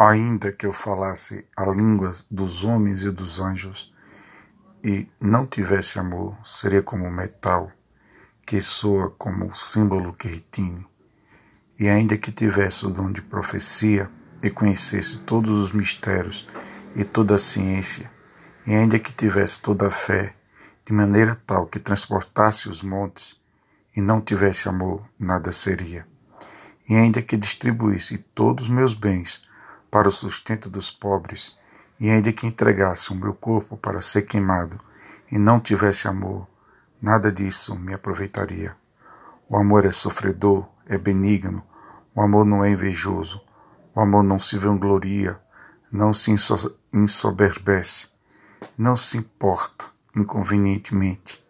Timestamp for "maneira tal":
20.92-21.66